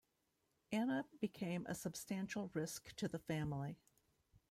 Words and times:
Anna 0.71 1.05
became 1.19 1.63
a 1.67 1.75
substantial 1.75 2.49
risk 2.55 2.91
to 2.95 3.07
the 3.07 3.19
family. 3.19 3.77